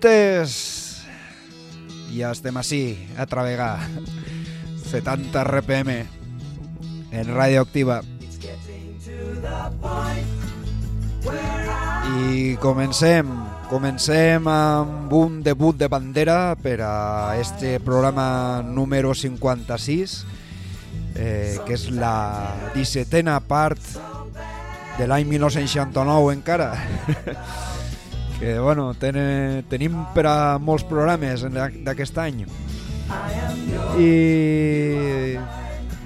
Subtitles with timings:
[0.00, 1.04] Orelletes!
[2.16, 3.84] Ja estem així, a travegar.
[4.88, 5.96] 70 RPM
[7.12, 8.00] en Radioactiva.
[12.16, 13.28] I comencem,
[13.68, 20.24] comencem amb un debut de bandera per a este programa número 56,
[21.14, 23.92] eh, que és la 17a part
[24.96, 26.72] de l'any 1969 encara.
[28.40, 29.16] que bueno, ten,
[29.68, 32.46] tenim per a molts programes d'aquest any.
[34.00, 35.36] I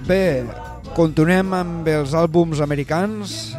[0.08, 0.24] bé,
[0.98, 3.54] continuem amb els àlbums americans,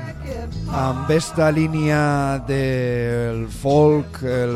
[0.76, 4.56] amb esta línia del folk, el,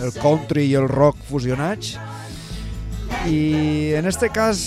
[0.00, 1.98] el country i el rock fusionats.
[3.28, 4.62] I en este cas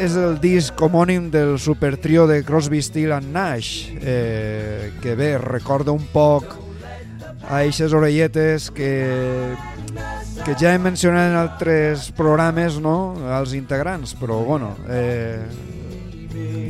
[0.00, 5.92] és el disc homònim del supertrio de Crosby, Still and Nash, eh, que bé, recorda
[5.92, 6.64] un poc
[7.48, 9.54] a eixes orelletes que,
[10.44, 15.42] que ja hem mencionat en altres programes, no?, als integrants, però, bueno, eh,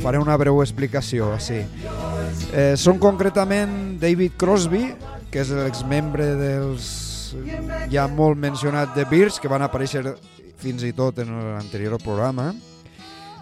[0.03, 1.63] faré una breu explicació, així.
[2.53, 4.85] Eh, són concretament David Crosby,
[5.31, 6.87] que és l'exmembre dels
[7.91, 10.05] ja molt mencionat de Beers, que van aparèixer
[10.61, 12.53] fins i tot en l'anterior programa,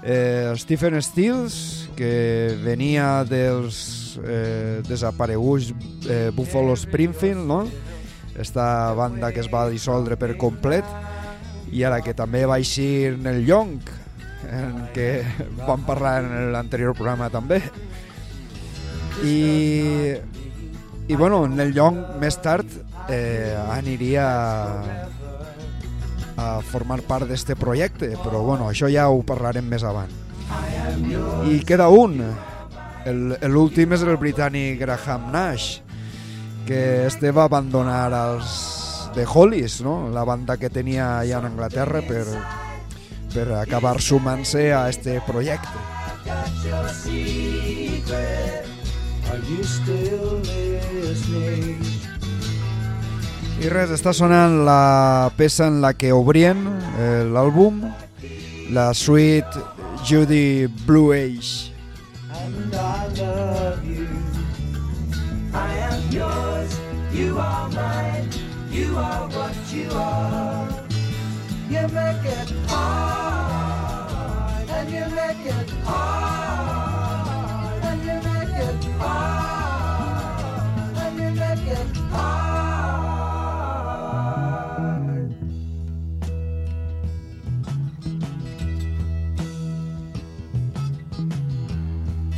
[0.03, 5.73] eh, Stephen Stills, que venia dels eh, desapareguts
[6.09, 7.65] eh, Buffalo Springfield, no?
[8.37, 10.85] esta banda que es va dissoldre per complet,
[11.71, 13.79] i ara que també va eixir Neil Young,
[14.45, 15.09] en què
[15.65, 17.61] vam parlar en l'anterior programa també.
[19.23, 19.39] I,
[21.07, 22.67] i bueno, Neil Young més tard
[23.09, 24.27] eh, aniria
[26.35, 30.24] a formar part d'este projecte, però bueno, això ja ho parlarem més avant.
[31.45, 32.19] I queda un,
[33.51, 35.79] l'últim és el britànic Graham Nash,
[36.65, 38.55] que este va abandonar els
[39.15, 40.09] The Hollies, no?
[40.09, 42.25] la banda que tenia allà en Anglaterra per,
[43.33, 45.69] per acabar sumant-se a este projecte.
[53.55, 56.65] I res, està sonant la peça en la que obrien
[56.99, 57.85] eh, l'àlbum,
[58.75, 59.74] la suite
[60.05, 61.71] Judy Blue Age.
[62.29, 64.07] And I love you.
[65.51, 66.79] I am yours,
[67.11, 68.29] you are mine.
[68.69, 70.69] You are what you are.
[71.71, 74.69] You make it hard.
[74.69, 77.83] And you make it hard.
[77.83, 80.97] And you make it hard.
[80.97, 82.64] And you make it hard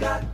[0.00, 0.29] got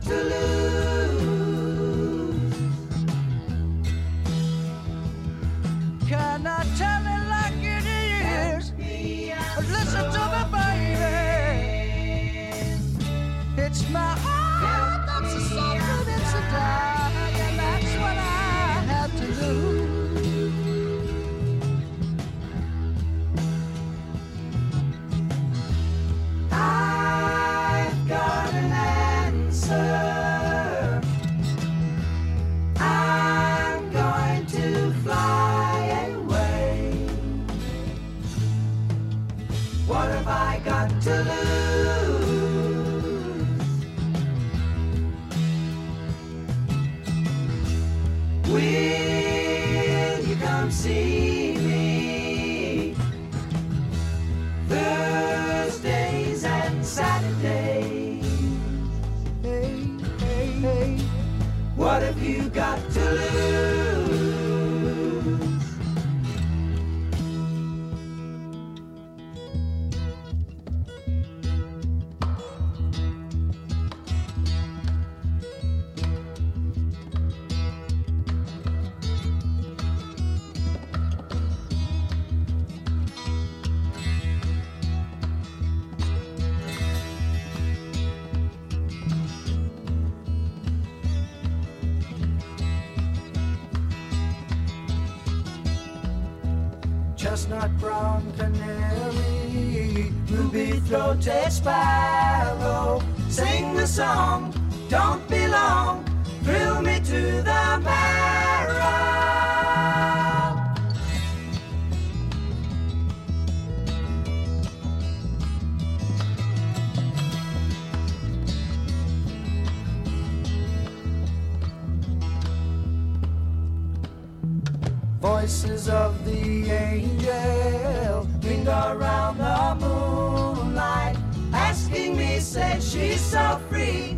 [132.81, 134.17] she's so free.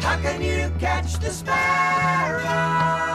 [0.00, 3.07] How can you catch the sparrow?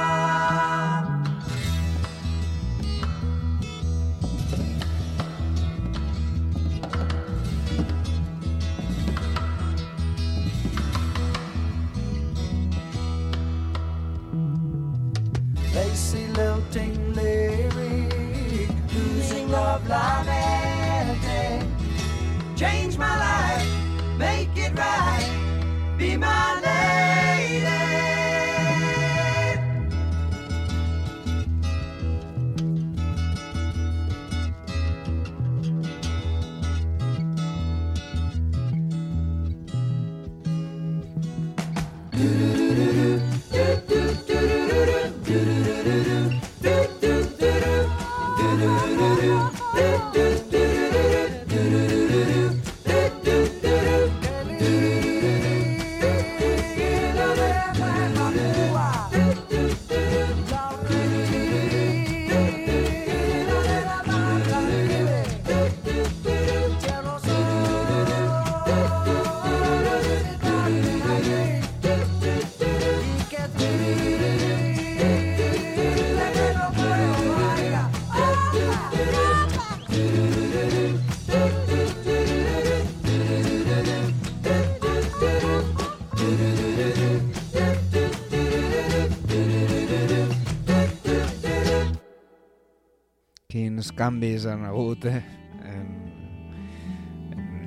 [94.03, 95.21] Canvis han hagut, eh?
[95.63, 96.03] En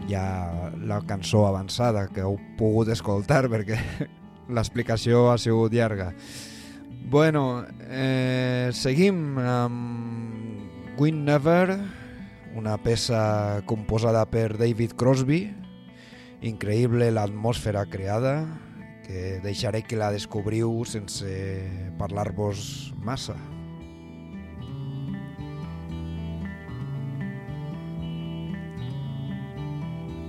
[0.06, 3.78] ja la cançó avançada que heu pogut escoltar perquè
[4.56, 6.12] l'explicació ha sigut llarga.
[7.10, 11.76] Bueno, eh, seguim amb Win Never,
[12.56, 15.42] una peça composada per David Crosby,
[16.46, 18.38] increïble l'atmosfera creada,
[19.06, 21.30] que deixaré que la descobriu sense
[21.98, 23.36] parlar-vos massa.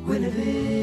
[0.08, 0.77] Will?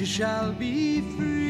[0.00, 1.49] She shall be free.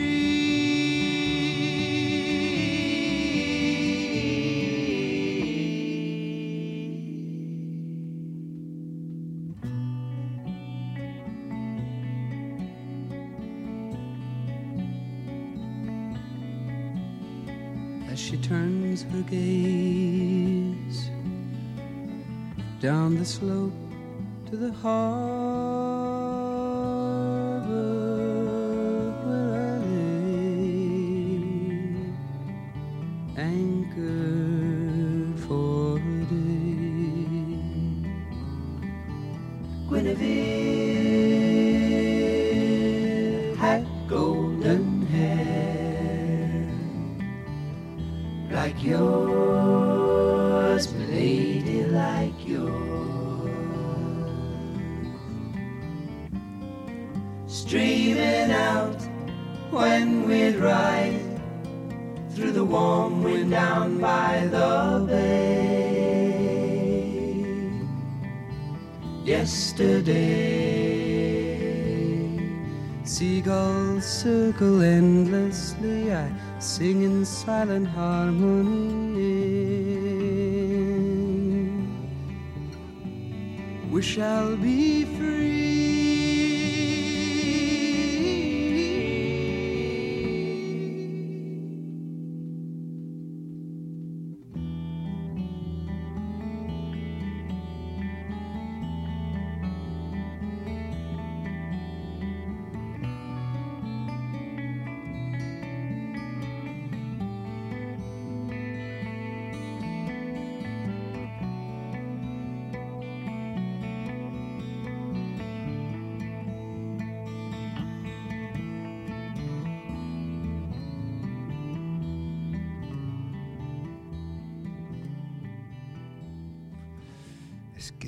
[19.01, 21.11] Turns her gaze
[22.81, 23.73] down the slope
[24.47, 25.40] to the harbor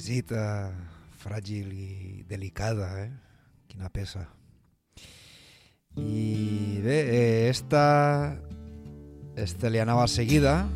[0.02, 0.75] Exquisita,
[1.14, 3.11] fràgil i delicada, eh?
[3.71, 4.25] Quina peça.
[5.94, 8.35] I bé, eh, esta,
[9.38, 10.66] esta li anava seguida.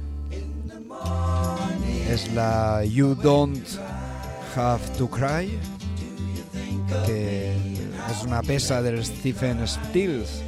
[2.07, 3.75] És la You Don't
[4.55, 5.59] Have to Cry,
[7.09, 7.19] que
[8.07, 10.39] és una peça del Stephen Stills.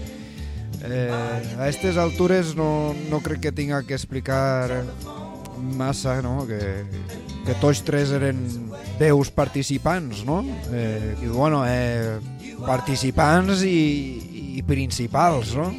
[0.87, 4.85] Eh, a aquestes altures no, no crec que tinga que explicar
[5.75, 6.47] massa, no?
[6.47, 6.87] Que,
[7.43, 8.68] que tots tres eren
[8.99, 10.43] veus participants, no?
[10.73, 12.19] Eh, i, bueno, eh,
[12.67, 15.71] participants i, i principals, no?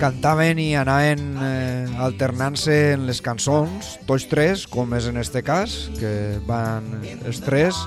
[0.00, 5.76] Cantaven i anaven eh, alternant-se en les cançons, tots tres, com és en este cas,
[6.00, 6.88] que van
[7.22, 7.78] els tres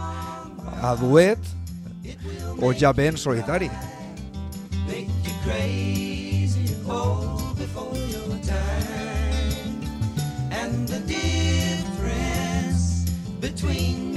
[0.77, 1.53] a duet
[2.61, 3.71] o ja bé en solitari.
[13.67, 14.16] make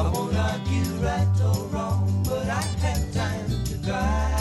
[0.00, 4.39] I won't argue right or wrong, but I have time to cry,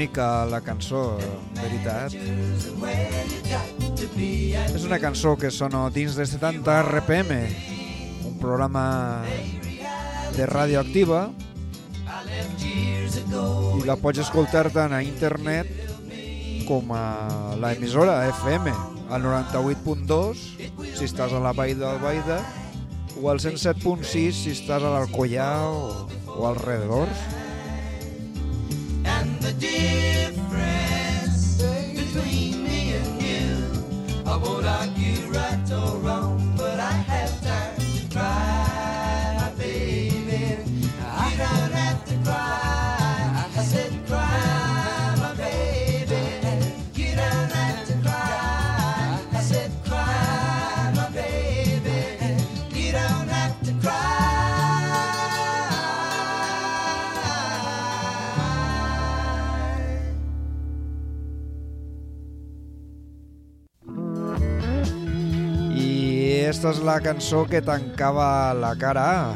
[0.00, 2.14] Bonica la cançó, en veritat.
[4.64, 7.36] És una cançó que sona dins de 70 RPM,
[8.24, 8.84] un programa
[10.38, 11.26] de radioactiva
[13.76, 15.68] i la pots escoltar tant a internet
[16.64, 17.04] com a
[17.60, 18.72] la emissora FM,
[19.12, 20.46] al 98.2
[20.96, 22.40] si estàs a la vall d'Albaida
[23.20, 27.28] o al 107.6 si estàs a l'Alcoià o, o als redors.
[66.84, 69.34] La cançó que tancava la cara A,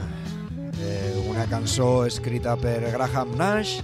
[0.80, 3.78] eh, una cançó escrita per Graham Nash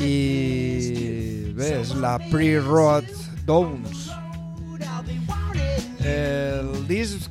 [0.00, 3.08] i bé, és la Pre-Road
[3.46, 4.08] Downs.
[6.04, 7.30] El disc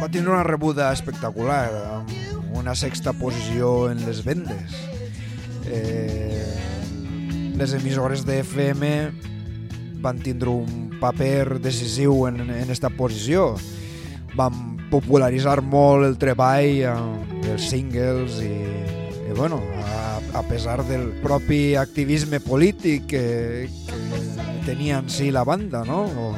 [0.00, 4.74] va tindre una rebuda espectacular, amb una sexta posició en les vendes.
[5.66, 8.90] Eh, les emissores de FM
[10.02, 13.54] van tindre un paper decisiu en, en esta posició.
[14.34, 18.54] Van popularitzar molt el treball, eh, els singles i,
[19.28, 23.24] i bueno, a, a pesar del propi activisme polític que,
[23.88, 26.04] que tenia en si la banda, no?
[26.06, 26.30] O,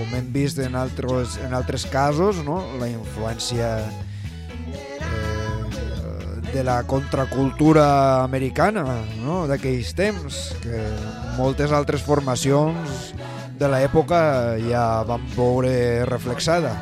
[0.00, 2.62] com hem vist en altres, en altres casos, no?
[2.80, 5.60] la influència eh,
[6.54, 8.84] de la contracultura americana
[9.20, 9.42] no?
[9.50, 10.80] d'aquells temps, que
[11.36, 13.12] moltes altres formacions
[13.60, 14.20] de l'època
[14.64, 15.72] ja van veure
[16.08, 16.72] reflexada.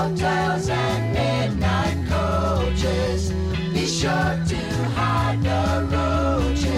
[0.00, 3.32] Hotels and midnight coaches.
[3.74, 4.60] Be sure to
[4.96, 5.60] hide the
[5.92, 6.70] roaches.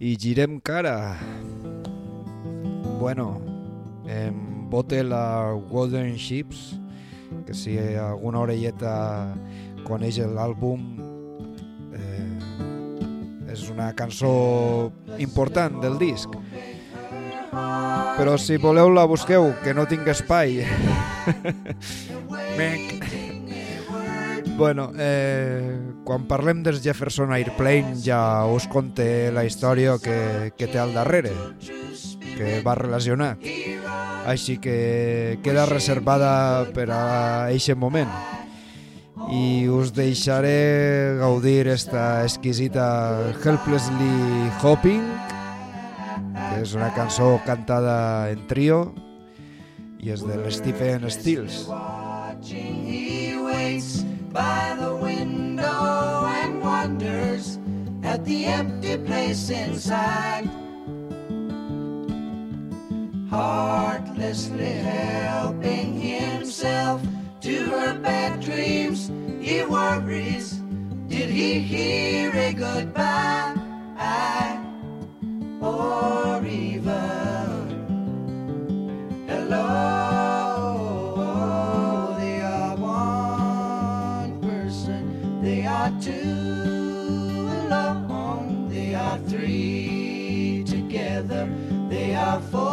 [0.00, 1.16] I girem cara.
[2.98, 3.40] Bueno,
[4.08, 6.74] em bote la Golden Ships,
[7.48, 9.32] que si alguna orelleta
[9.86, 10.82] coneix l'àlbum,
[11.96, 16.36] eh, és una cançó important del disc.
[18.18, 20.60] Però si voleu la busqueu, que no tinc espai.
[22.60, 23.08] Mec.
[24.58, 25.72] Bueno, eh,
[26.04, 31.32] quan parlem dels Jefferson Airplane ja us conté la història que, que té al darrere,
[32.38, 33.42] que va relacionat.
[34.28, 36.30] Així que queda reservada
[36.74, 37.02] per a
[37.50, 38.10] eixe moment.
[39.28, 42.86] I us deixaré gaudir esta exquisita
[43.42, 45.02] Helplessly Hopping,
[46.38, 48.94] que és una cançó cantada en trio
[49.98, 51.66] i és del Stephen Stills.
[54.32, 57.58] by the window and wonders
[58.04, 60.67] at the empty place inside.
[63.30, 67.02] Heartlessly helping himself
[67.42, 69.10] to her bad dreams,
[69.40, 70.60] he worries.
[71.08, 73.54] Did he hear a goodbye?
[75.60, 77.86] Or even
[79.26, 79.66] Hello,
[82.18, 89.77] they are one person, they are two alone, they are three
[92.36, 92.68] for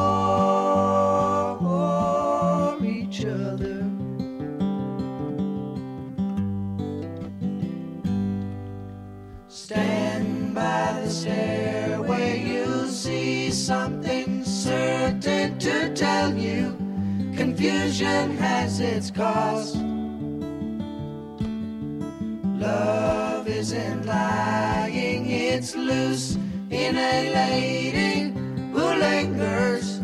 [2.83, 3.89] each other.
[9.47, 16.75] Stand by the stairway, you'll see something certain to tell you.
[17.37, 19.75] Confusion has its cost.
[22.59, 26.37] Love isn't lying, it's loose
[26.69, 28.34] in a lady
[28.97, 30.01] lingers,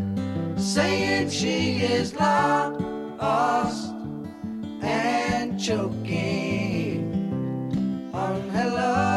[0.56, 3.92] saying she is lost
[4.82, 7.12] and choking
[8.14, 9.12] on hello.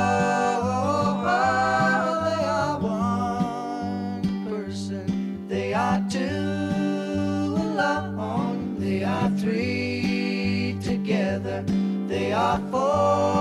[12.07, 13.34] They are one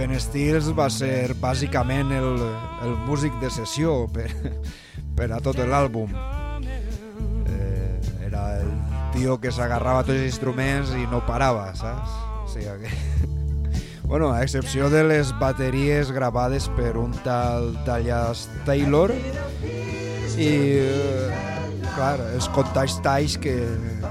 [0.00, 2.38] Stephen Stills va ser bàsicament el,
[2.86, 4.30] el músic de sessió per,
[5.18, 6.14] per a tot l'àlbum.
[7.44, 8.70] Eh, era el
[9.12, 12.16] tio que s'agarrava tots els instruments i no parava, saps?
[12.40, 12.94] O sigui que...
[14.10, 21.28] Bueno, a excepció de les bateries gravades per un tal Dallas Taylor i, eh,
[21.92, 23.58] clar, els contacts talls que,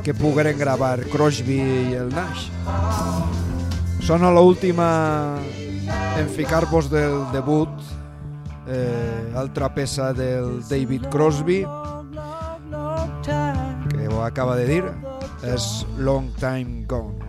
[0.05, 1.57] que pogueren gravar Crosby
[1.89, 2.45] i el Nash.
[4.05, 4.87] Sona l'última
[6.19, 7.69] en ficar-vos del debut,
[8.67, 11.65] eh, altra peça del David Crosby,
[13.89, 14.83] que ho acaba de dir,
[15.43, 17.28] és Long Time Gone.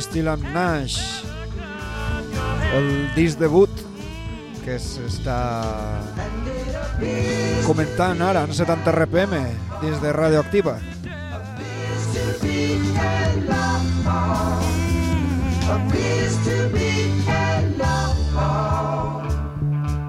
[0.00, 0.96] Still and Nash,
[2.74, 3.70] el disc debut
[4.64, 5.38] que s'està
[7.66, 9.38] comentant ara en 70 RPM
[9.84, 10.78] dins de Radioactiva.
[16.44, 17.14] To be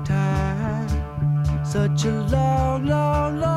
[0.04, 0.90] Time,
[1.64, 3.55] such a long, long, long, long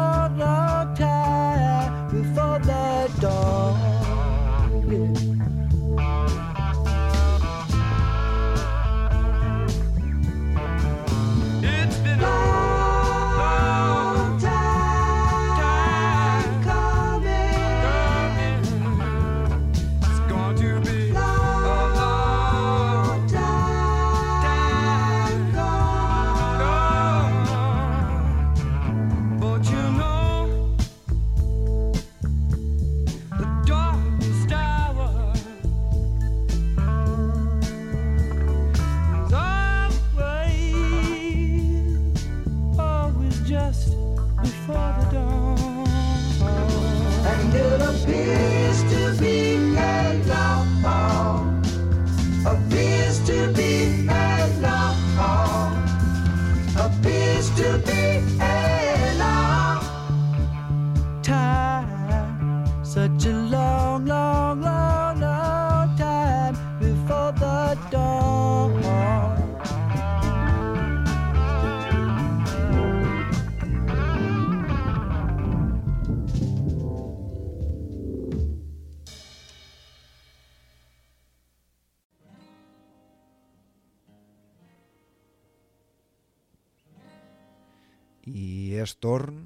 [88.82, 89.42] és torn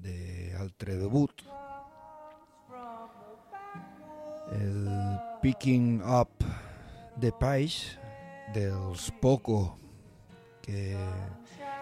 [0.00, 1.44] d'altre debut.
[4.56, 4.88] El
[5.42, 6.44] Picking Up
[7.20, 7.78] de Paix
[8.54, 9.60] dels Poco
[10.64, 10.96] que,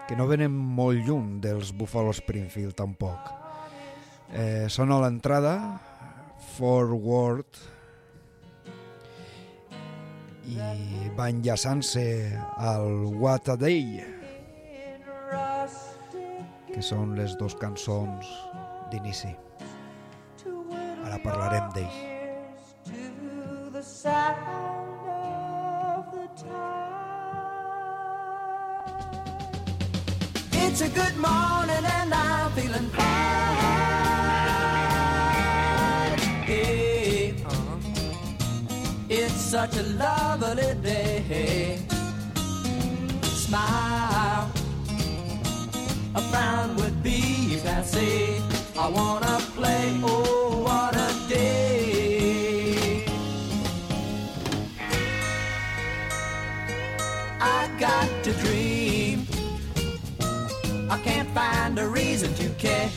[0.07, 3.33] que no venen molt lluny dels Buffalo Springfield tampoc.
[4.29, 5.55] Eh, són a l'entrada
[6.53, 7.57] Forward
[10.49, 12.05] i va enllaçant-se
[12.57, 14.18] al What a Day
[16.79, 18.27] que són les dues cançons
[18.91, 19.33] d'inici.
[21.03, 21.97] Ara parlarem d'ell.
[22.87, 23.01] To
[23.73, 27.25] the sound of the tide.
[30.61, 33.19] It's a good morning and I'm feeling fine.
[39.09, 41.79] It's such a lovely day.
[43.43, 43.88] Smile.
[46.15, 48.41] A frown would be passe.
[48.77, 49.99] I wanna play.
[50.03, 53.05] Oh, what a day.
[57.39, 59.27] I got to dream.
[60.89, 62.89] I can't find a reason to care.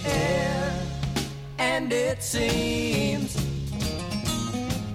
[1.58, 3.36] And it seems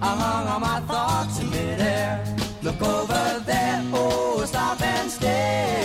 [0.02, 2.24] I hung all my thoughts in midair.
[2.62, 5.77] Look over there, oh, stop and stare.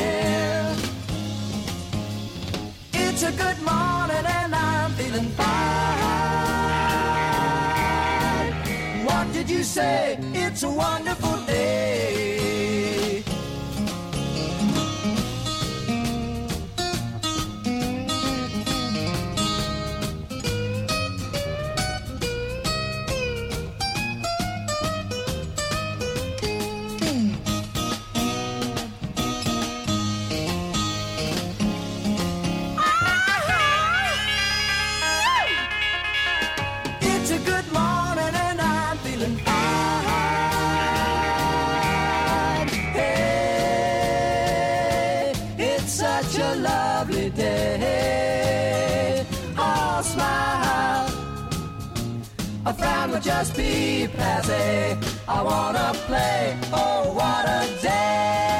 [9.05, 10.17] What did you say?
[10.33, 11.12] It's a wonderful
[53.43, 54.97] just be passe.
[55.27, 56.57] I wanna play.
[56.71, 58.52] Oh, what a day!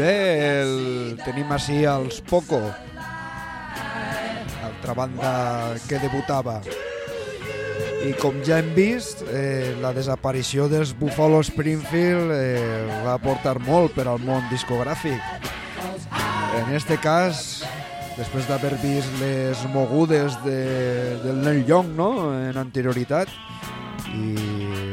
[0.00, 2.60] Bé, el, tenim així els Poco,
[4.66, 5.30] altra banda
[5.88, 6.60] que debutava.
[8.06, 13.96] I com ja hem vist, eh, la desaparició dels Buffalo Springfield eh, va portar molt
[13.96, 15.18] per al món discogràfic.
[16.60, 17.64] En este cas,
[18.16, 20.60] després d'haver vist les mogudes de,
[21.24, 22.10] del Neil Young no?
[22.36, 23.32] en anterioritat
[24.14, 24.32] i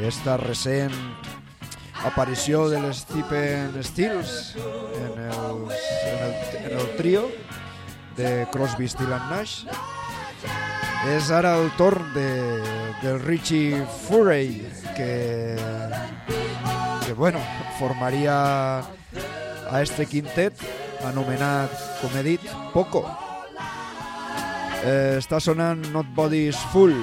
[0.09, 0.95] esta recent
[2.05, 7.27] aparició de les Stephen Stills en, els, en, el, en el trio
[8.17, 9.63] de Crosby, Still and Nash.
[11.13, 12.27] És ara el torn de,
[13.01, 14.61] del Richie Furey
[14.95, 15.57] que,
[17.05, 17.41] que bueno,
[17.79, 18.37] formaria
[18.79, 20.59] a este quintet
[21.03, 23.03] anomenat, com he dit, Poco.
[24.83, 26.95] Eh, està sonant Not Body's Full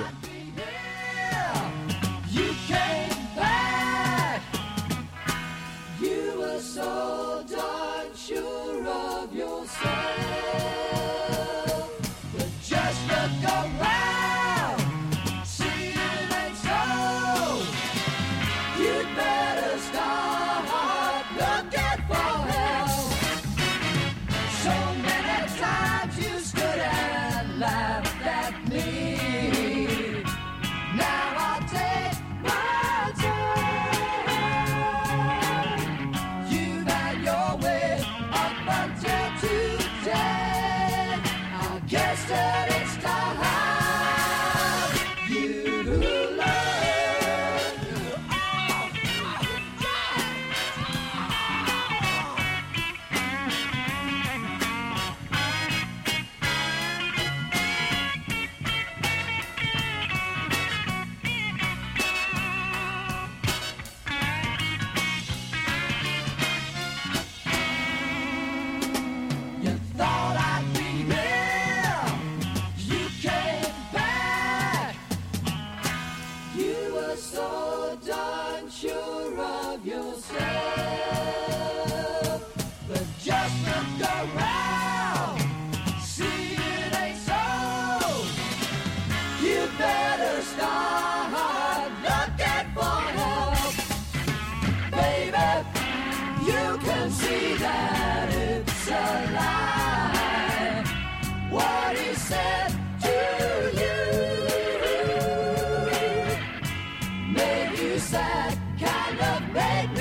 [107.40, 109.99] made you sad, kind of made me.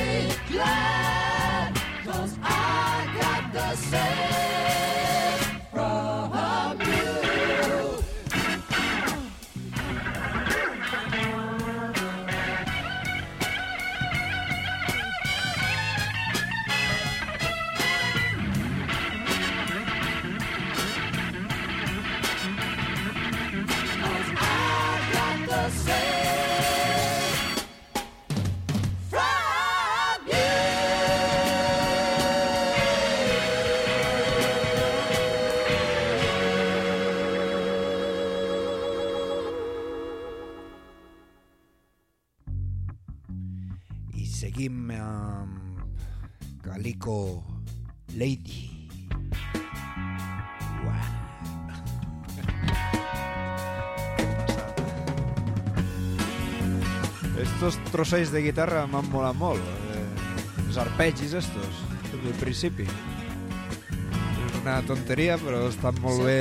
[58.10, 59.66] Trossells de guitarra m'han molat molt.
[59.94, 61.76] Eh, els arpegis estos,
[62.10, 62.88] del principi.
[62.88, 66.40] És una tonteria, però està molt bé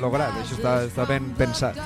[0.00, 0.32] lograt.
[0.40, 1.76] Això està, està ben pensat.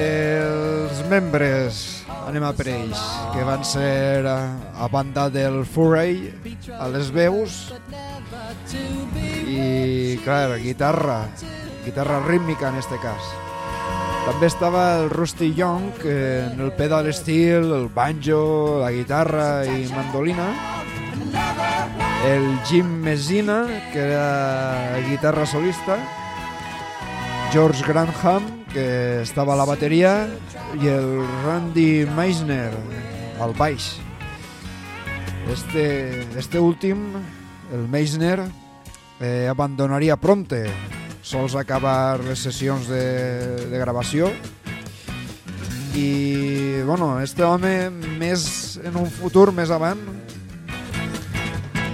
[0.00, 1.84] Els membres,
[2.22, 3.04] anem a per ells,
[3.36, 6.30] que van ser a, banda del Furray,
[6.72, 7.66] a les veus,
[9.44, 9.62] i,
[10.24, 11.26] clar, guitarra,
[11.84, 13.43] guitarra rítmica en este cas.
[14.24, 16.14] També estava el Rusty Young, que
[16.46, 20.46] en el pedal steel, el banjo, la guitarra i mandolina.
[22.24, 25.98] El Jim Messina, que era guitarra solista.
[27.52, 30.16] George Granham, que estava a la bateria.
[30.80, 32.72] I el Randy Meisner,
[33.44, 33.92] al baix.
[35.52, 37.12] Este, este últim,
[37.76, 38.40] el Meisner,
[39.20, 40.64] eh, abandonaria prompte
[41.24, 43.04] sols acabar les sessions de,
[43.70, 44.28] de gravació.
[45.96, 47.88] I bueno, este home
[48.20, 50.00] més en un futur més avant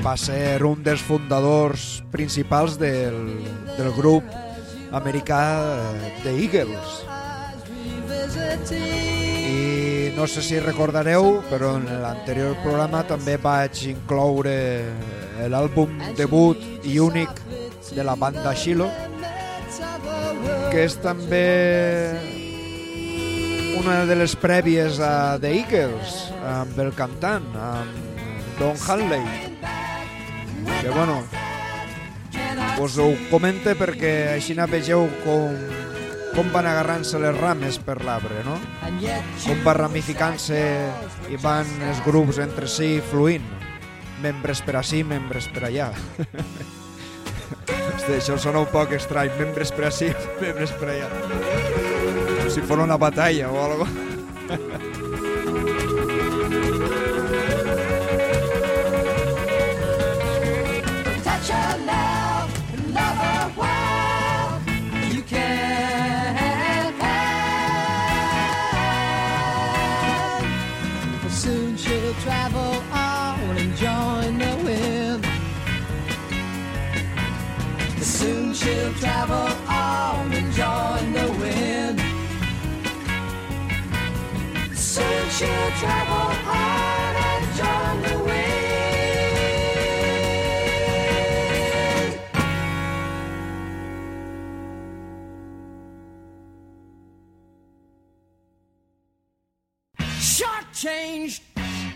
[0.02, 3.18] va ser un dels fundadors principals del,
[3.76, 4.24] del grup
[4.96, 5.42] americà
[5.76, 6.96] eh, The Eagles.
[9.50, 14.56] I no sé si recordareu però en l'anterior programa també vaig incloure
[15.52, 17.44] l'àlbum debut i únic
[17.94, 19.09] de la banda Shiloh
[20.70, 21.46] que és també
[23.80, 26.14] una de les prèvies a The Eagles
[26.46, 28.30] amb el cantant amb
[28.60, 29.24] Don Hanley.
[30.80, 31.18] Que bueno
[32.80, 35.58] us ho comente perquè així vegeu com,
[36.36, 38.56] com van agarrant-se les rames per l'arbre no?
[39.44, 40.60] com va ramificant-se
[41.28, 43.48] i van els grups entre si fluint.
[44.22, 45.90] Membres per ací, membres per allà
[47.94, 51.10] Hosti, això sona un poc estrany, membres per ací, membres per allà.
[51.10, 53.90] Com si fos una batalla o algo.
[54.50, 54.99] touch
[84.74, 86.30] Soon she'll travel
[87.28, 88.50] and join the wind.
[100.18, 101.40] Shortchanged,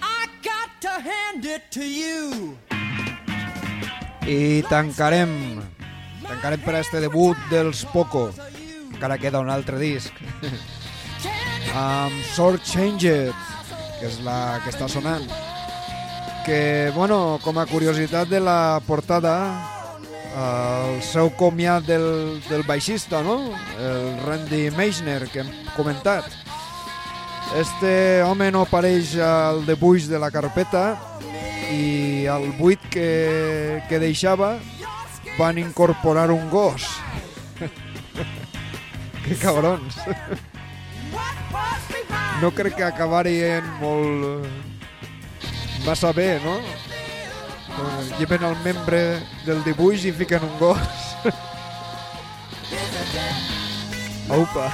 [0.02, 2.58] I got to hand it to you.
[4.22, 5.62] I tancarem,
[6.28, 8.30] tancarem per a este debut dels Poco.
[8.92, 10.12] Encara queda un altre disc.
[11.74, 13.34] amb Short Changed,
[13.98, 15.26] que és la que està sonant.
[16.44, 19.34] Que, bueno, com a curiositat de la portada,
[20.34, 23.38] el seu comiat del, del baixista, no?
[23.80, 26.28] El Randy Meisner, que hem comentat.
[27.58, 30.84] Este home no apareix al dibuix de la carpeta
[31.70, 34.56] i al buit que, que deixava
[35.38, 36.86] van incorporar un gos.
[39.24, 39.96] que cabrons.
[42.40, 44.44] No crec que acabarien molt...
[44.44, 44.50] eh,
[45.86, 46.58] massa bé, no?
[46.58, 49.00] Eh, Lleven el membre
[49.46, 50.78] del dibuix i fiquen un gos.
[54.34, 54.68] Aupa.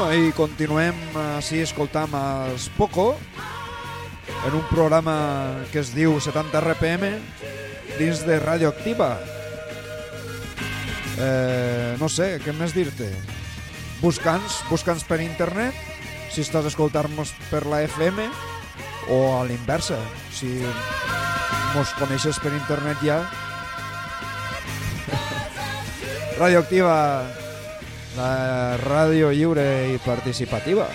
[0.00, 0.96] Bueno, i continuem
[1.36, 3.10] així escoltant els Poco
[4.48, 5.12] en un programa
[5.74, 7.10] que es diu 70 RPM
[7.98, 9.10] dins de Radioactiva.
[11.20, 13.10] Eh, no sé, què més dir-te?
[14.00, 15.76] Busca'ns, busca'ns per internet,
[16.32, 18.24] si estàs escoltant-nos per la FM
[19.12, 20.00] o a l'inversa,
[20.32, 20.54] si
[21.74, 23.20] mos coneixes per internet ja.
[26.40, 26.96] Radioactiva,
[28.16, 30.88] la ràdio lliure i participativa.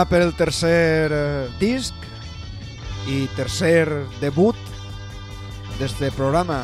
[0.00, 1.92] Anem a per el tercer eh, disc
[3.04, 4.56] i tercer debut
[5.76, 6.62] d'este programa,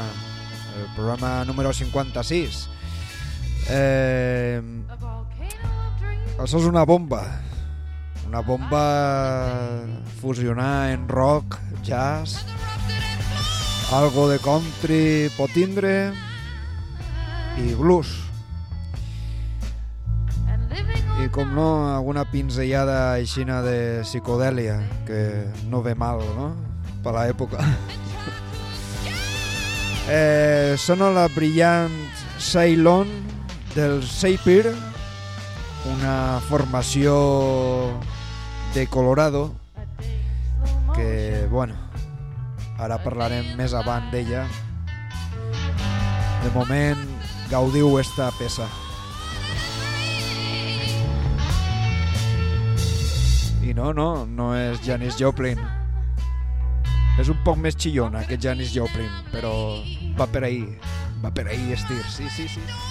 [0.78, 2.62] el programa número 56.
[3.68, 4.62] Eh,
[6.39, 7.20] això és una bomba,
[8.26, 8.84] una bomba
[10.22, 12.41] fusionar en rock, jazz,
[13.93, 16.14] algo de country pot tindre
[17.61, 18.26] i blues.
[21.16, 24.76] I com no, alguna pinzellada aixina de psicodèlia,
[25.08, 26.50] que no ve mal, no?,
[27.00, 27.56] per l'època.
[30.12, 31.96] eh, sona la brillant
[32.36, 33.08] Ceylon
[33.72, 34.68] del Sapir,
[35.96, 37.16] una formació
[38.74, 39.48] de Colorado
[40.94, 41.80] que, bueno,
[42.76, 44.44] ara parlarem més avant d'ella.
[46.44, 47.00] De moment,
[47.48, 48.68] gaudiu esta peça.
[53.77, 55.61] No, no, no és Janis Joplin.
[57.20, 59.53] És un poc més xillona que Janis Joplin, però
[60.16, 60.64] va per ahí,
[61.20, 62.86] va per ahí estir, sí, sí, sí.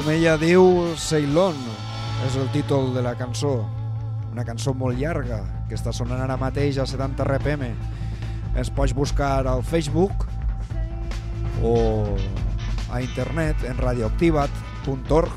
[0.00, 0.62] Com ella diu,
[0.96, 1.58] Ceylon
[2.24, 3.50] és el títol de la cançó.
[4.32, 7.66] Una cançó molt llarga que està sonant ara mateix a 70 RPM.
[8.56, 10.24] Es pots buscar al Facebook
[11.60, 11.74] o
[12.88, 15.34] a internet en radioactivat.org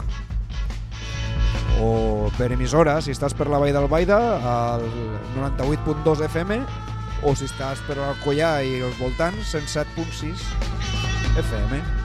[1.84, 4.22] o per emissora, si estàs per la Vall d'Albaida,
[4.54, 4.88] al
[5.34, 6.62] 98.2 FM
[7.28, 10.48] o si estàs per Alcoyà i els voltants, 107.6
[11.44, 12.03] FM.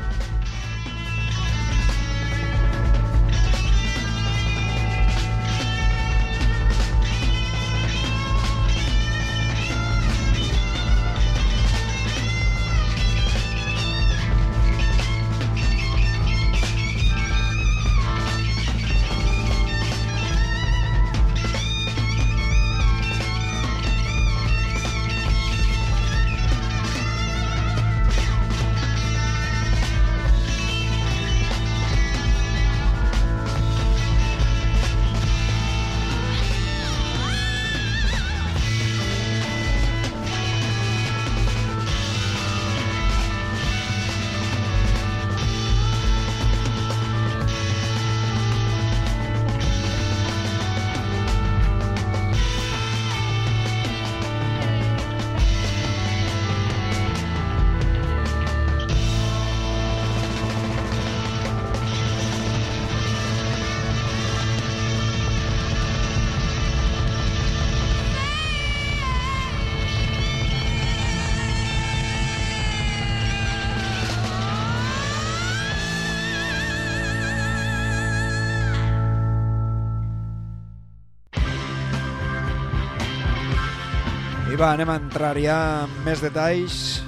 [84.58, 86.98] Va, anem a entrar ja en més detalls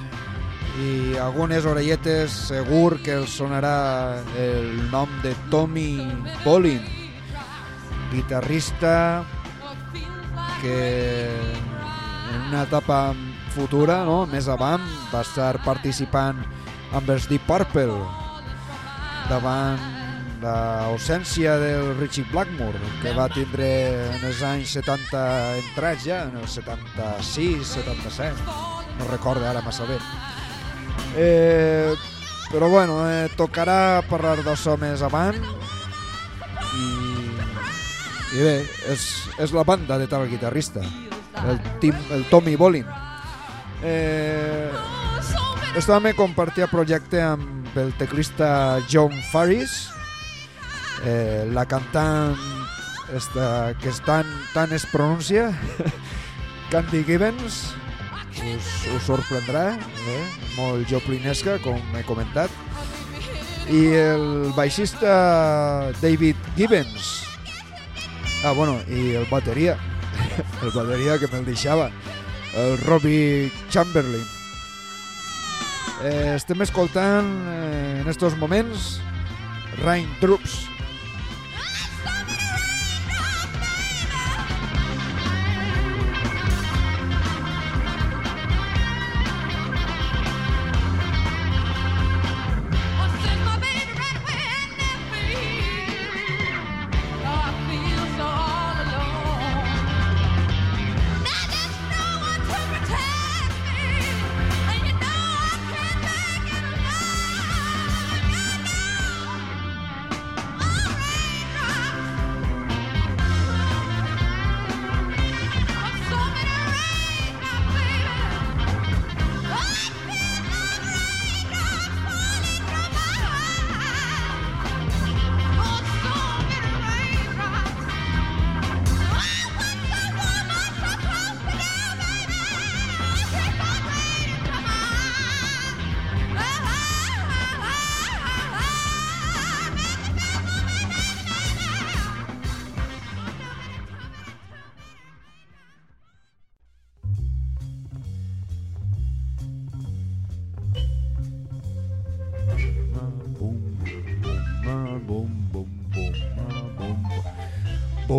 [0.79, 5.99] i algunes orelletes segur que els sonarà el nom de Tommy
[6.45, 6.85] Bolin,
[8.13, 9.25] guitarrista
[10.61, 10.79] que
[12.31, 13.01] en una etapa
[13.57, 14.23] futura, no?
[14.31, 16.39] més avant, va estar participant
[16.95, 17.99] amb els Deep Purple
[19.31, 20.00] davant
[20.41, 23.69] l'ausència del Richie Blackmore que va tindre
[24.17, 25.21] en els anys 70
[25.61, 28.71] entrats ja, en el 76, 77
[29.01, 29.99] no recordo ara massa bé.
[31.17, 31.95] Eh,
[32.51, 36.89] però bueno eh, tocarà parlar d'això més avant i,
[38.37, 38.57] i bé
[38.93, 39.07] és,
[39.39, 40.83] és la banda de tal guitarrista
[41.47, 42.87] el, Tim, el Tommy Bolin.
[43.83, 44.69] Eh,
[45.77, 49.89] esto també compartia projecte amb el teclista John Farris
[51.05, 52.39] eh, la cantant
[53.15, 55.51] esta, que és tan, tan es pronuncia
[56.71, 57.63] Candy Gibbons
[58.41, 60.25] us, us sorprendrà eh?
[60.57, 62.53] molt joplinesca com he comentat.
[63.71, 64.27] I el
[64.57, 67.11] baixista David Gibbons.
[68.45, 69.77] Ah bueno i el bateria.
[70.65, 71.89] El bateria que me'l deixava
[72.57, 74.25] el Robbie Chamberlain.
[76.05, 78.99] Eh, estem escoltant eh, en estos moments
[79.85, 80.65] Rain Troops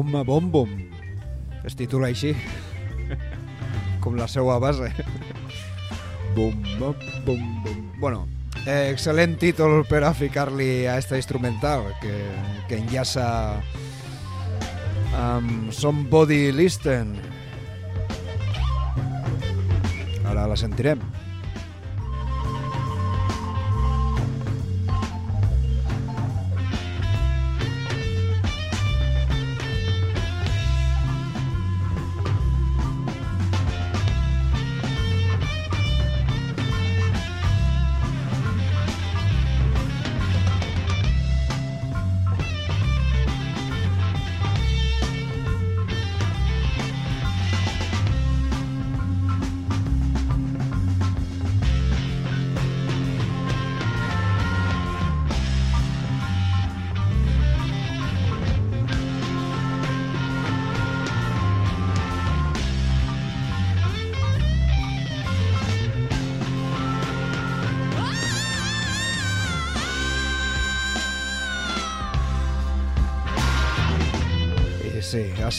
[0.02, 0.70] Bomba Bom Bom.
[1.62, 2.32] Es titula així.
[4.02, 4.88] Com la seva base.
[6.34, 6.96] Bomba
[7.28, 7.84] Bom Bom.
[8.00, 8.24] Bueno,
[8.66, 12.16] eh, excel·lent títol per a ficar-li a esta instrumental que,
[12.66, 13.28] que enllaça
[15.22, 17.14] amb Somebody Listen.
[20.26, 21.11] Ara la sentirem.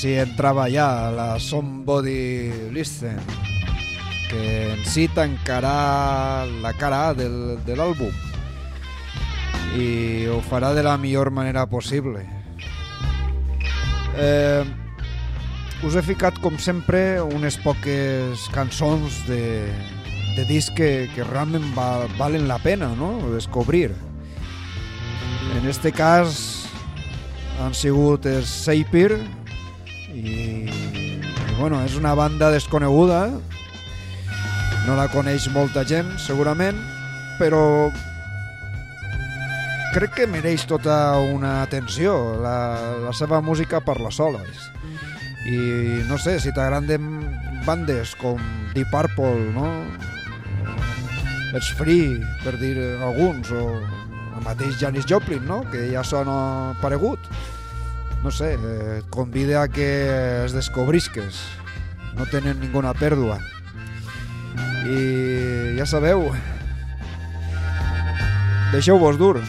[0.02, 3.20] Así entrava ja la Somebody Listen,
[4.28, 8.10] que en si tancarà la cara del, de l'àlbum
[9.78, 12.24] i ho farà de la millor manera possible.
[14.18, 14.64] Eh,
[15.86, 19.70] us he ficat, com sempre, unes poques cançons de,
[20.34, 23.12] de disc que, que realment val, valen la pena no?
[23.36, 23.94] descobrir.
[25.60, 26.66] En este cas
[27.62, 29.20] han sigut Seipir
[30.14, 33.26] i, i bueno, és una banda desconeguda
[34.86, 36.78] no la coneix molta gent segurament
[37.38, 37.62] però
[39.92, 42.56] crec que mereix tota una atenció la,
[43.04, 44.40] la seva música per la sola
[45.46, 45.58] i
[46.08, 47.08] no sé, si t'agraden
[47.66, 48.38] bandes com
[48.74, 49.68] Deep Purple no?
[51.52, 55.62] els Free per dir alguns o el mateix Janis Joplin no?
[55.72, 57.28] que ja sona paregut
[58.22, 61.42] no sé, eh, et convida a que es descobrisques.
[62.14, 63.38] No tenen ninguna pèrdua.
[64.86, 66.26] I ja sabeu
[68.72, 69.40] deixeu-vos dur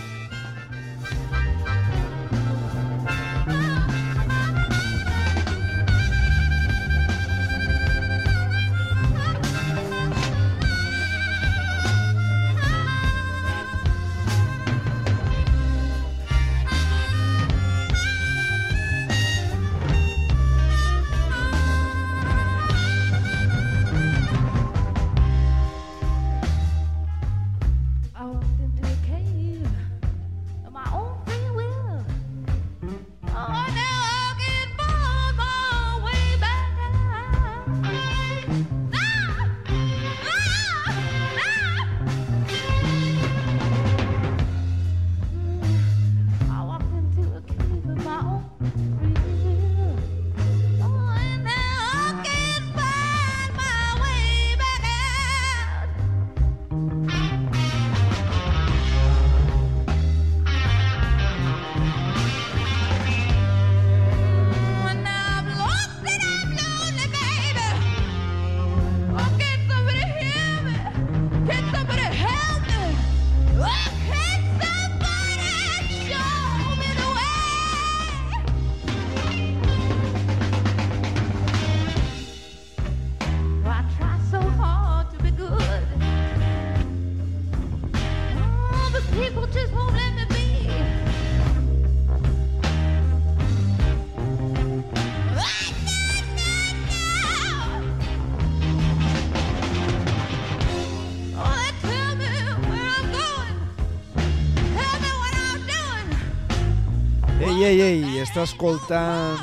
[107.74, 109.40] Ei, ei, està escoltant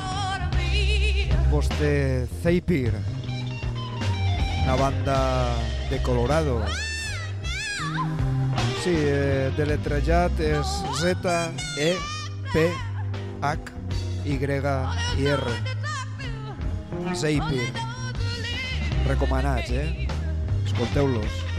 [1.51, 2.93] vostè Zeipir,
[4.61, 5.17] una banda
[5.89, 6.61] de Colorado.
[8.85, 10.63] Sí, eh, deletrejat és
[11.01, 11.91] Z-E-P-H-Y-R.
[17.11, 17.69] Zeipir.
[19.11, 20.07] Recomanats, eh?
[20.71, 21.50] Escolteu-los.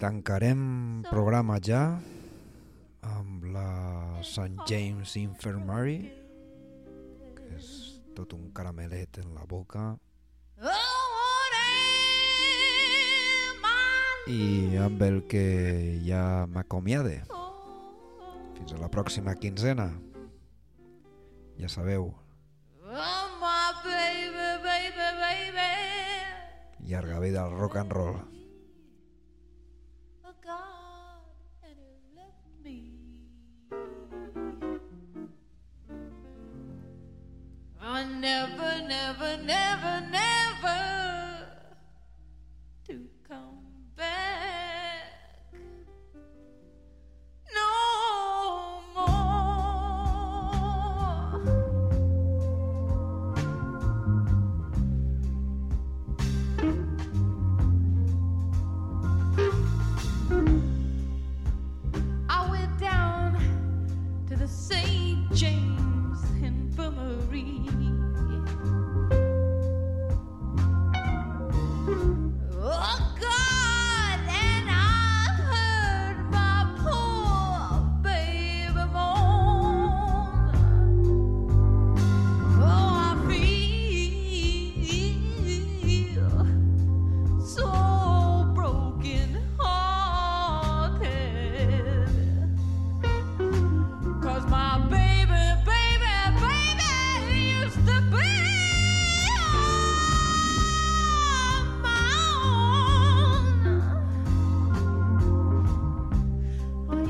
[0.00, 2.00] tancarem programa ja
[3.04, 4.64] amb la St.
[4.64, 5.98] James Infirmary
[7.36, 7.68] que és
[8.16, 9.98] tot un caramelet en la boca.
[14.30, 15.44] I amb el que
[16.06, 17.20] ja m'acomiade.
[18.56, 19.90] Fins a la pròxima quinzena.
[21.60, 22.14] Ja sabeu.
[26.88, 28.39] Llarga vida al rock and roll.
[38.90, 40.89] never, never, never.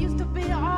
[0.01, 0.70] used to be